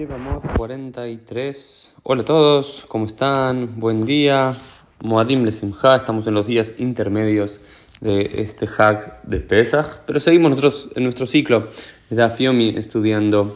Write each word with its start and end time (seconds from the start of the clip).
Llevamos 0.00 0.42
43. 0.56 1.96
Hola 2.04 2.22
a 2.22 2.24
todos, 2.24 2.86
¿cómo 2.88 3.04
están? 3.04 3.78
Buen 3.78 4.06
día. 4.06 4.50
Moadim 5.02 5.44
Lesimha, 5.44 5.94
estamos 5.94 6.26
en 6.26 6.32
los 6.32 6.46
días 6.46 6.76
intermedios 6.78 7.60
de 8.00 8.22
este 8.36 8.66
hack 8.66 9.22
de 9.24 9.40
Pesach, 9.40 9.98
pero 10.06 10.18
seguimos 10.18 10.52
nosotros 10.52 10.88
en 10.94 11.02
nuestro 11.02 11.26
ciclo 11.26 11.66
de 12.08 12.22
Afiomi 12.22 12.70
estudiando 12.78 13.54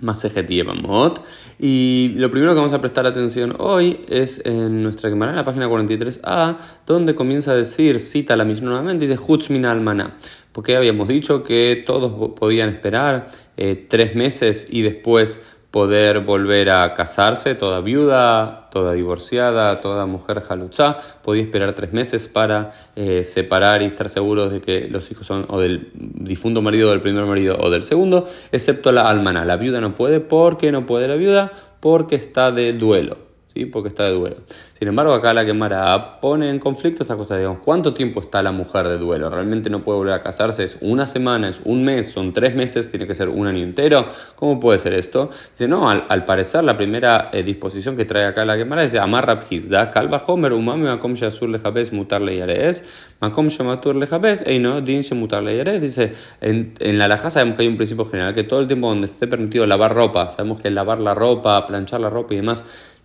Masejet 0.00 0.48
Yevamot. 0.48 1.24
Y 1.60 2.12
lo 2.16 2.28
primero 2.32 2.54
que 2.54 2.58
vamos 2.58 2.72
a 2.72 2.80
prestar 2.80 3.06
atención 3.06 3.54
hoy 3.60 4.00
es 4.08 4.44
en 4.44 4.82
nuestra 4.82 5.10
Gemara, 5.10 5.30
en 5.30 5.36
la 5.36 5.44
página 5.44 5.68
43a, 5.68 6.56
donde 6.86 7.14
comienza 7.14 7.52
a 7.52 7.54
decir, 7.54 8.00
cita 8.00 8.34
la 8.34 8.44
Mishnah 8.44 8.68
nuevamente, 8.68 9.06
dice 9.06 9.22
Hutzmina 9.24 9.70
Almaná. 9.70 10.16
Porque 10.50 10.76
habíamos 10.76 11.06
dicho 11.06 11.44
que 11.44 11.84
todos 11.86 12.34
podían 12.34 12.68
esperar 12.68 13.30
eh, 13.56 13.86
tres 13.88 14.14
meses 14.14 14.66
y 14.70 14.82
después 14.82 15.40
poder 15.72 16.20
volver 16.20 16.68
a 16.70 16.92
casarse, 16.92 17.54
toda 17.54 17.80
viuda, 17.80 18.68
toda 18.70 18.92
divorciada, 18.92 19.80
toda 19.80 20.04
mujer 20.04 20.40
jaluchá, 20.42 20.98
podía 21.22 21.42
esperar 21.42 21.72
tres 21.72 21.94
meses 21.94 22.28
para 22.28 22.70
eh, 22.94 23.24
separar 23.24 23.80
y 23.80 23.86
estar 23.86 24.10
seguros 24.10 24.52
de 24.52 24.60
que 24.60 24.86
los 24.88 25.10
hijos 25.10 25.26
son 25.26 25.46
o 25.48 25.58
del 25.58 25.90
difunto 25.94 26.60
marido 26.60 26.90
del 26.90 27.00
primer 27.00 27.24
marido 27.24 27.56
o 27.58 27.70
del 27.70 27.84
segundo, 27.84 28.28
excepto 28.52 28.92
la 28.92 29.08
almana. 29.08 29.46
La 29.46 29.56
viuda 29.56 29.80
no 29.80 29.94
puede, 29.94 30.20
¿por 30.20 30.58
qué 30.58 30.72
no 30.72 30.84
puede 30.84 31.08
la 31.08 31.16
viuda? 31.16 31.52
Porque 31.80 32.16
está 32.16 32.52
de 32.52 32.74
duelo. 32.74 33.31
¿Sí? 33.52 33.66
porque 33.66 33.88
está 33.88 34.04
de 34.04 34.12
duelo. 34.12 34.36
Sin 34.72 34.88
embargo, 34.88 35.12
acá 35.12 35.32
la 35.34 35.44
Gemara 35.44 36.20
pone 36.20 36.50
en 36.50 36.58
conflicto 36.58 37.02
esta 37.02 37.16
cosa, 37.16 37.36
digamos, 37.36 37.60
¿cuánto 37.64 37.94
tiempo 37.94 38.20
está 38.20 38.42
la 38.42 38.52
mujer 38.52 38.88
de 38.88 38.98
duelo? 38.98 39.30
¿Realmente 39.30 39.70
no 39.70 39.82
puede 39.82 39.98
volver 39.98 40.14
a 40.14 40.22
casarse? 40.22 40.64
¿Es 40.64 40.78
una 40.80 41.06
semana? 41.06 41.48
¿Es 41.48 41.60
un 41.64 41.84
mes? 41.84 42.10
¿Son 42.10 42.32
tres 42.32 42.54
meses? 42.54 42.90
¿Tiene 42.90 43.06
que 43.06 43.14
ser 43.14 43.28
un 43.28 43.46
año 43.46 43.62
entero? 43.62 44.06
¿Cómo 44.36 44.60
puede 44.60 44.78
ser 44.78 44.94
esto? 44.94 45.30
Dice, 45.52 45.68
no, 45.68 45.88
al, 45.88 46.24
parecer 46.24 46.64
la 46.64 46.76
primera 46.76 47.30
eh, 47.32 47.42
disposición 47.42 47.96
que 47.96 48.04
trae 48.04 48.26
acá 48.26 48.44
la 48.44 48.56
Gemara 48.56 48.82
dice, 48.82 48.98
Amar 48.98 49.26
Rabhizda, 49.26 49.90
Kalba 49.90 50.22
Homer, 50.26 50.52
Umami, 50.52 50.84
Makom 50.84 51.14
Shasur 51.14 51.48
Lejabes, 51.48 51.92
Mutar 51.92 52.22
Leyares, 52.22 53.14
Makom 53.20 53.48
Shamatur 53.48 53.96
Lejabes, 53.96 54.44
Eino, 54.46 54.80
Din 54.80 55.02
Mutar 55.14 55.42
Leyares. 55.42 55.80
Dice, 55.80 56.12
en, 56.40 56.74
en 56.78 56.98
la 56.98 57.08
Laja 57.08 57.30
sabemos 57.30 57.56
que 57.56 57.62
hay 57.62 57.68
un 57.68 57.76
principio 57.76 58.04
general, 58.06 58.34
que 58.34 58.44
todo 58.44 58.60
el 58.60 58.66
tiempo 58.66 58.88
donde 58.88 59.06
esté 59.06 59.26
permitido 59.26 59.66
lavar 59.66 59.94
ropa, 59.94 60.30
sabemos 60.30 60.60
que 60.60 60.70
lavar 60.70 61.00
la 61.00 61.14
ropa, 61.14 61.66
planchar 61.66 62.00
la 62.00 62.10
ropa 62.10 62.34
y 62.34 62.36
demás, 62.38 62.64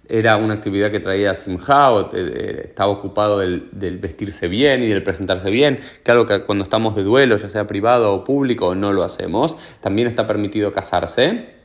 era 0.10 0.38
una 0.38 0.56
actividad 0.56 0.92
que 0.92 1.00
traía 1.00 1.36
Simha 1.36 1.92
o 1.92 2.10
eh, 2.14 2.62
estaba 2.66 2.92
ocupado 2.92 3.40
del, 3.40 3.70
vestirse 4.00 4.48
bien 4.48 4.84
y 4.84 4.88
del 4.88 5.04
presentarse 5.04 5.50
bien, 5.50 5.80
claro 6.04 6.26
que 6.26 6.44
cuando 6.44 6.64
estamos 6.64 6.96
de 6.96 7.04
duelo, 7.04 7.38
ya 7.38 7.50
sea 7.50 7.68
privado 7.68 8.14
o 8.14 8.24
público, 8.24 8.76
no 8.76 8.94
lo 8.94 9.04
hacemos. 9.04 9.56
También 9.82 10.08
está 10.08 10.26
permitido 10.28 10.72
casarse 10.72 11.56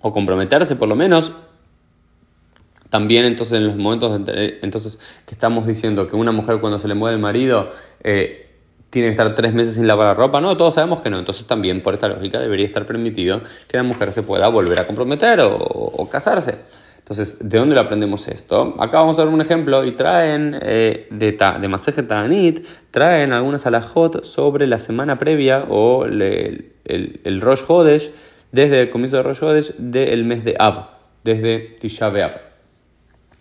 o 0.00 0.12
comprometerse 0.12 0.76
por 0.76 0.88
lo 0.88 0.96
menos. 0.96 1.32
También 2.90 3.24
entonces 3.24 3.58
en 3.58 3.66
los 3.66 3.76
momentos 3.76 4.20
entonces, 4.62 5.22
que 5.26 5.34
estamos 5.34 5.66
diciendo 5.66 6.06
que 6.06 6.16
una 6.16 6.32
mujer 6.32 6.60
cuando 6.60 6.78
se 6.78 6.86
le 6.86 6.94
mueve 6.94 7.16
el 7.16 7.20
marido 7.20 7.70
eh, 8.04 8.40
tiene 8.90 9.08
que 9.08 9.10
estar 9.10 9.34
tres 9.34 9.52
meses 9.52 9.74
sin 9.74 9.88
lavar 9.88 10.06
la 10.06 10.14
ropa, 10.14 10.40
no, 10.40 10.56
todos 10.56 10.74
sabemos 10.74 11.00
que 11.00 11.10
no. 11.10 11.18
Entonces 11.18 11.44
también 11.46 11.82
por 11.82 11.94
esta 11.94 12.08
lógica 12.08 12.38
debería 12.38 12.64
estar 12.64 12.86
permitido 12.86 13.42
que 13.68 13.76
la 13.76 13.82
mujer 13.82 14.12
se 14.12 14.22
pueda 14.22 14.48
volver 14.48 14.78
a 14.78 14.86
comprometer 14.86 15.40
o 15.42 16.08
casarse. 16.10 16.58
Entonces, 17.04 17.36
¿de 17.38 17.58
dónde 17.58 17.74
lo 17.74 17.82
aprendemos 17.82 18.28
esto? 18.28 18.76
Acá 18.78 19.00
vamos 19.00 19.18
a 19.18 19.24
ver 19.24 19.34
un 19.34 19.42
ejemplo 19.42 19.84
y 19.84 19.92
traen 19.92 20.58
eh, 20.62 21.06
de, 21.10 21.32
ta, 21.32 21.58
de 21.58 22.62
traen 22.90 23.34
algunas 23.34 23.66
alajot 23.66 24.24
sobre 24.24 24.66
la 24.66 24.78
semana 24.78 25.18
previa 25.18 25.66
o 25.68 26.06
el, 26.06 26.72
el, 26.86 27.40
Rosh 27.42 27.64
Hodesh, 27.68 28.10
desde 28.52 28.80
el 28.80 28.88
comienzo 28.88 29.18
de 29.18 29.22
Rosh 29.22 29.42
Hodesh 29.44 29.74
del 29.76 30.24
mes 30.24 30.44
de 30.44 30.56
Av, 30.58 30.86
desde 31.22 31.76
Tisha 31.78 32.08
B'Av. 32.08 32.40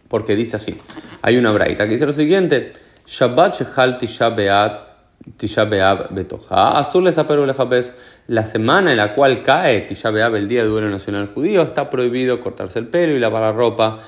Porque 0.10 0.36
dice 0.36 0.58
así, 0.58 0.76
hay 1.22 1.38
una 1.38 1.54
braita 1.54 1.86
que 1.86 1.94
dice 1.94 2.06
lo 2.06 2.12
siguiente, 2.12 2.74
Shabbat 3.06 3.62
Shechal 3.62 3.98
Tisha 3.98 4.30
B'Av 4.32 4.93
Tisha 5.38 5.66
B'Av 5.66 6.10
Betoja. 6.12 6.78
Azul 6.78 7.04
les 7.06 7.94
la 8.28 8.46
semana 8.46 8.92
en 8.92 8.98
la 8.98 9.14
cual 9.14 9.42
cae 9.44 9.82
Tisha 9.82 10.12
B'Av, 10.12 10.36
el 10.36 10.48
día 10.48 10.64
de 10.64 10.70
duelo 10.70 10.90
nacional 10.90 11.32
judío, 11.34 11.62
está 11.62 11.90
prohibido 11.90 12.40
cortarse 12.40 12.80
el 12.80 12.88
pelo 12.88 13.14
y 13.14 13.20
lavar 13.20 13.42
la 13.42 13.52
ropa 13.52 14.00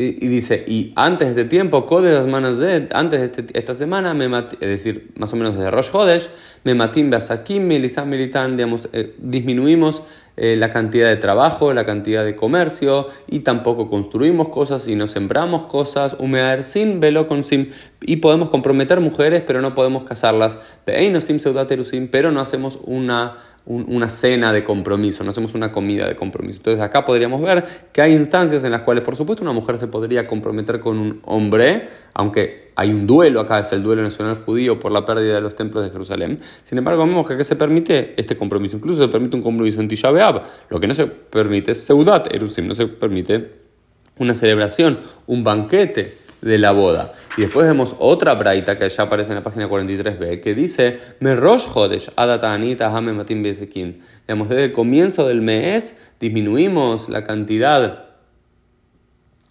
y, 0.00 0.28
dice, 0.28 0.64
y 0.66 0.92
antes 0.96 1.34
de 1.34 1.42
este 1.42 1.50
tiempo, 1.50 1.86
antes 2.92 3.20
de 3.20 3.26
este, 3.26 3.46
esta 3.52 3.74
semana, 3.74 4.14
me 4.14 4.24
es 4.38 4.58
decir, 4.60 5.12
más 5.16 5.30
o 5.34 5.36
menos 5.36 5.54
desde 5.54 5.70
Rosh 5.70 5.90
Hodesh, 5.92 6.30
me 6.64 6.74
matim 6.74 7.10
beasakim, 7.10 7.66
milisan 7.66 8.08
militan, 8.08 8.56
digamos, 8.56 8.88
eh, 8.94 9.14
disminuimos 9.18 10.02
eh, 10.42 10.56
la 10.56 10.70
cantidad 10.70 11.06
de 11.06 11.16
trabajo, 11.16 11.74
la 11.74 11.84
cantidad 11.84 12.24
de 12.24 12.34
comercio, 12.34 13.08
y 13.28 13.40
tampoco 13.40 13.90
construimos 13.90 14.48
cosas 14.48 14.88
y 14.88 14.96
no 14.96 15.06
sembramos 15.06 15.64
cosas, 15.64 16.16
humear 16.18 16.64
sin 16.64 16.98
velo 16.98 17.28
con 17.28 17.44
sim, 17.44 17.68
y 18.00 18.16
podemos 18.16 18.48
comprometer 18.48 19.00
mujeres, 19.00 19.42
pero 19.46 19.60
no 19.60 19.74
podemos 19.74 20.04
casarlas, 20.04 20.58
pero 22.10 22.32
no 22.32 22.40
hacemos 22.40 22.78
una 22.84 23.34
una 23.66 24.08
cena 24.08 24.52
de 24.52 24.64
compromiso, 24.64 25.22
no 25.22 25.30
hacemos 25.30 25.54
una 25.54 25.70
comida 25.70 26.08
de 26.08 26.16
compromiso. 26.16 26.58
Entonces 26.58 26.82
acá 26.82 27.04
podríamos 27.04 27.40
ver 27.42 27.62
que 27.92 28.00
hay 28.02 28.14
instancias 28.14 28.64
en 28.64 28.72
las 28.72 28.80
cuales, 28.80 29.04
por 29.04 29.16
supuesto, 29.16 29.44
una 29.44 29.52
mujer 29.52 29.78
se 29.78 29.86
podría 29.86 30.26
comprometer 30.26 30.80
con 30.80 30.98
un 30.98 31.20
hombre, 31.24 31.88
aunque 32.14 32.69
hay 32.74 32.90
un 32.90 33.06
duelo 33.06 33.40
acá, 33.40 33.60
es 33.60 33.72
el 33.72 33.82
duelo 33.82 34.02
nacional 34.02 34.42
judío 34.44 34.78
por 34.78 34.92
la 34.92 35.04
pérdida 35.04 35.34
de 35.34 35.40
los 35.40 35.54
templos 35.54 35.84
de 35.84 35.90
Jerusalén. 35.90 36.38
Sin 36.62 36.78
embargo, 36.78 37.06
vemos 37.06 37.26
que 37.26 37.34
aquí 37.34 37.44
se 37.44 37.56
permite 37.56 38.14
este 38.16 38.36
compromiso, 38.36 38.76
incluso 38.76 39.02
se 39.02 39.08
permite 39.08 39.36
un 39.36 39.42
compromiso 39.42 39.80
en 39.80 39.88
Tisha. 39.88 40.10
Lo 40.68 40.80
que 40.80 40.86
no 40.86 40.94
se 40.94 41.06
permite 41.06 41.72
es 41.72 41.84
Seudat 41.84 42.34
Erusim, 42.34 42.66
no 42.66 42.74
se 42.74 42.86
permite 42.86 43.52
una 44.18 44.34
celebración, 44.34 44.98
un 45.26 45.44
banquete 45.44 46.14
de 46.42 46.58
la 46.58 46.72
boda. 46.72 47.12
Y 47.36 47.42
después 47.42 47.66
vemos 47.66 47.96
otra 47.98 48.34
braita 48.34 48.78
que 48.78 48.88
ya 48.88 49.04
aparece 49.04 49.30
en 49.30 49.36
la 49.36 49.42
página 49.42 49.68
43b 49.68 50.40
que 50.40 50.54
dice 50.54 50.98
Merosh 51.20 51.68
Hodesh 51.72 52.10
Hame 52.16 53.12
Matim. 53.12 53.42
Digamos, 53.42 54.48
desde 54.48 54.64
el 54.64 54.72
comienzo 54.72 55.26
del 55.26 55.42
mes 55.42 55.96
disminuimos 56.18 57.08
la 57.08 57.24
cantidad 57.24 58.09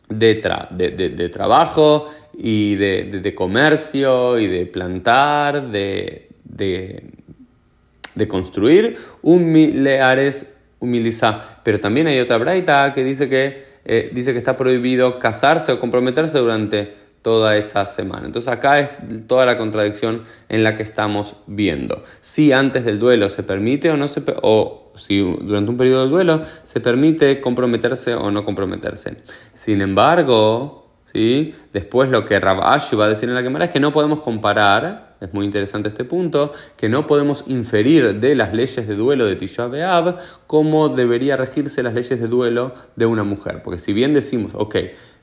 de, 0.09 1.13
de, 1.15 1.29
trabajo 1.29 2.07
y 2.37 2.75
de, 2.75 3.33
comercio 3.35 4.39
y 4.39 4.47
de 4.47 4.65
plantar, 4.65 5.69
de, 5.69 6.29
de, 6.43 8.27
construir 8.27 8.97
un 9.21 9.51
mileares 9.51 10.53
humiliza. 10.79 11.61
Pero 11.63 11.79
también 11.79 12.07
hay 12.07 12.19
otra 12.19 12.37
braita 12.37 12.93
que 12.93 13.03
dice 13.03 13.29
que, 13.29 13.61
eh, 13.85 14.09
dice 14.13 14.33
que 14.33 14.39
está 14.39 14.57
prohibido 14.57 15.19
casarse 15.19 15.71
o 15.71 15.79
comprometerse 15.79 16.39
durante 16.39 16.93
toda 17.21 17.57
esa 17.57 17.85
semana. 17.85 18.25
Entonces 18.25 18.51
acá 18.51 18.79
es 18.79 18.95
toda 19.27 19.45
la 19.45 19.57
contradicción 19.57 20.23
en 20.47 20.63
la 20.63 20.75
que 20.75 20.83
estamos 20.83 21.35
viendo. 21.47 22.03
Si 22.21 22.51
antes 22.51 22.85
del 22.85 22.99
duelo 22.99 23.29
se 23.29 23.43
permite 23.43 23.91
o 23.91 23.97
no 23.97 24.07
se 24.07 24.23
o 24.41 24.93
si 24.95 25.19
durante 25.19 25.71
un 25.71 25.77
periodo 25.77 26.01
del 26.01 26.09
duelo 26.09 26.41
se 26.63 26.79
permite 26.81 27.39
comprometerse 27.41 28.15
o 28.15 28.31
no 28.31 28.43
comprometerse. 28.43 29.17
Sin 29.53 29.81
embargo, 29.81 30.89
¿sí? 31.13 31.53
después 31.73 32.09
lo 32.09 32.25
que 32.25 32.39
Rav 32.39 32.59
va 32.59 32.75
a 32.75 33.09
decir 33.09 33.29
en 33.29 33.35
la 33.35 33.43
cámara 33.43 33.65
es 33.65 33.71
que 33.71 33.79
no 33.79 33.91
podemos 33.91 34.21
comparar 34.21 35.09
es 35.21 35.33
muy 35.33 35.45
interesante 35.45 35.89
este 35.89 36.05
punto, 36.05 36.53
que 36.77 36.87
no 36.87 37.05
podemos 37.05 37.43
inferir 37.47 38.19
de 38.19 38.35
las 38.35 38.53
leyes 38.53 38.87
de 38.87 38.95
duelo 38.95 39.25
de 39.25 39.35
Tisha 39.35 39.67
B'Av 39.67 40.17
cómo 40.47 40.89
debería 40.89 41.35
regirse 41.35 41.83
las 41.83 41.93
leyes 41.93 42.19
de 42.19 42.27
duelo 42.27 42.73
de 42.95 43.05
una 43.05 43.23
mujer. 43.23 43.61
Porque 43.61 43.79
si 43.79 43.91
bien 43.91 44.13
decimos, 44.13 44.51
ok, 44.55 44.75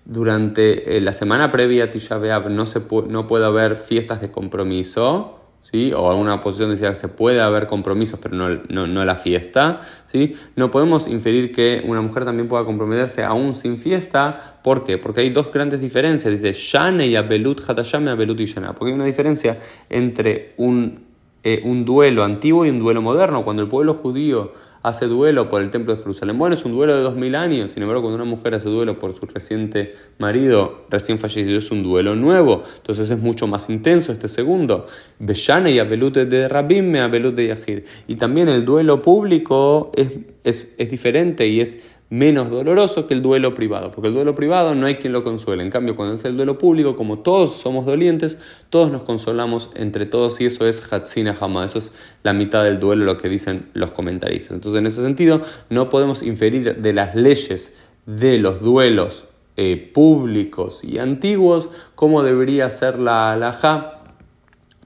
durante 0.06 0.96
eh, 0.96 1.00
la 1.00 1.12
semana 1.12 1.50
previa 1.50 1.84
a 1.84 1.90
Tisha 1.90 2.16
B'Av 2.16 2.48
no, 2.48 2.64
se 2.64 2.80
no 3.08 3.26
puede 3.26 3.44
haber 3.44 3.76
fiestas 3.76 4.20
de 4.20 4.30
compromiso, 4.30 5.40
¿sí? 5.62 5.92
o 5.92 6.08
alguna 6.08 6.40
posición 6.40 6.70
decía 6.70 6.90
que 6.90 6.94
se 6.94 7.08
puede 7.08 7.40
haber 7.40 7.66
compromisos, 7.66 8.20
pero 8.22 8.36
no, 8.36 8.86
no, 8.86 9.04
la 9.04 9.16
fiesta, 9.16 9.80
¿sí? 10.06 10.36
no 10.54 10.70
podemos 10.70 11.08
inferir 11.08 11.50
que 11.50 11.82
una 11.86 12.00
mujer 12.00 12.24
también 12.24 12.46
pueda 12.46 12.64
comprometerse 12.64 13.24
aún 13.24 13.54
sin 13.54 13.76
fiesta. 13.76 14.60
¿Por 14.62 14.84
qué? 14.84 14.96
Porque 14.96 15.22
hay 15.22 15.30
dos 15.30 15.52
grandes 15.52 15.80
diferencias. 15.80 16.32
Dice, 16.32 16.52
Shane 16.52 17.08
y 17.08 17.16
Abelut, 17.16 17.60
Hatashame, 17.68 18.10
Abelut 18.12 18.38
y 18.40 18.46
Shana. 18.46 18.74
Porque 18.74 18.92
hay 18.92 18.94
una 18.94 19.06
diferencia 19.06 19.58
entre 19.90 20.54
un 20.56 21.04
eh, 21.48 21.60
un 21.62 21.84
duelo 21.84 22.24
antiguo 22.24 22.66
y 22.66 22.70
un 22.70 22.80
duelo 22.80 23.00
moderno. 23.00 23.44
Cuando 23.44 23.62
el 23.62 23.68
pueblo 23.68 23.94
judío 23.94 24.50
hace 24.82 25.06
duelo 25.06 25.48
por 25.48 25.62
el 25.62 25.70
templo 25.70 25.94
de 25.94 26.02
Jerusalén, 26.02 26.36
bueno, 26.36 26.56
es 26.56 26.64
un 26.64 26.72
duelo 26.72 26.96
de 26.96 27.02
dos 27.02 27.14
mil 27.14 27.36
años. 27.36 27.70
Sin 27.70 27.84
embargo, 27.84 28.02
cuando 28.02 28.20
una 28.20 28.28
mujer 28.28 28.56
hace 28.56 28.68
duelo 28.68 28.98
por 28.98 29.14
su 29.14 29.26
reciente 29.26 29.92
marido 30.18 30.86
recién 30.90 31.20
fallecido, 31.20 31.56
es 31.56 31.70
un 31.70 31.84
duelo 31.84 32.16
nuevo. 32.16 32.64
Entonces 32.78 33.10
es 33.10 33.20
mucho 33.20 33.46
más 33.46 33.70
intenso 33.70 34.10
este 34.10 34.26
segundo. 34.26 34.86
Beshane 35.20 35.70
y 35.70 35.78
Abelute 35.78 36.26
de 36.26 36.48
Rabim 36.48 36.90
me 36.90 36.98
de 37.08 37.46
Yahid. 37.46 37.84
Y 38.08 38.16
también 38.16 38.48
el 38.48 38.64
duelo 38.64 39.00
público 39.00 39.92
es, 39.94 40.08
es, 40.42 40.74
es 40.78 40.90
diferente 40.90 41.46
y 41.46 41.60
es 41.60 41.95
menos 42.08 42.50
doloroso 42.50 43.06
que 43.06 43.14
el 43.14 43.22
duelo 43.22 43.54
privado, 43.54 43.90
porque 43.90 44.08
el 44.08 44.14
duelo 44.14 44.34
privado 44.34 44.74
no 44.74 44.86
hay 44.86 44.96
quien 44.96 45.12
lo 45.12 45.24
consuele. 45.24 45.62
En 45.64 45.70
cambio, 45.70 45.96
cuando 45.96 46.14
es 46.14 46.24
el 46.24 46.36
duelo 46.36 46.56
público, 46.56 46.96
como 46.96 47.18
todos 47.18 47.56
somos 47.56 47.84
dolientes, 47.84 48.38
todos 48.70 48.90
nos 48.90 49.02
consolamos 49.02 49.70
entre 49.74 50.06
todos 50.06 50.40
y 50.40 50.46
eso 50.46 50.66
es 50.66 50.92
Hatzina 50.92 51.36
Hama, 51.38 51.64
eso 51.64 51.78
es 51.78 51.92
la 52.22 52.32
mitad 52.32 52.62
del 52.62 52.78
duelo, 52.78 53.04
lo 53.04 53.16
que 53.16 53.28
dicen 53.28 53.70
los 53.72 53.90
comentaristas. 53.90 54.52
Entonces, 54.52 54.78
en 54.78 54.86
ese 54.86 55.02
sentido, 55.02 55.40
no 55.68 55.88
podemos 55.88 56.22
inferir 56.22 56.76
de 56.76 56.92
las 56.92 57.14
leyes 57.14 57.74
de 58.06 58.38
los 58.38 58.60
duelos 58.60 59.26
eh, 59.56 59.90
públicos 59.92 60.84
y 60.84 60.98
antiguos 60.98 61.70
cómo 61.94 62.22
debería 62.22 62.70
ser 62.70 62.98
la 62.98 63.32
alhaja 63.32 64.02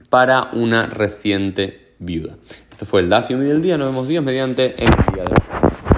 para 0.09 0.49
una 0.53 0.87
reciente 0.87 1.93
viuda. 1.99 2.37
Este 2.71 2.85
fue 2.85 3.01
el 3.01 3.09
Dafium 3.09 3.41
del 3.41 3.61
día, 3.61 3.77
nos 3.77 3.89
vemos 3.89 4.07
días 4.07 4.23
mediante 4.23 4.73
el 4.77 4.89
día 5.13 5.23
de 5.23 5.30